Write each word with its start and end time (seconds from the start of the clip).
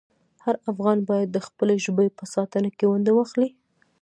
هر 0.43 0.55
افغان 0.71 0.97
باید 1.09 1.29
د 1.31 1.37
خپلې 1.47 1.75
ژبې 1.85 2.07
په 2.17 2.23
ساتنه 2.33 2.69
کې 2.77 2.85
ونډه 2.89 3.11
واخلي. 3.15 3.49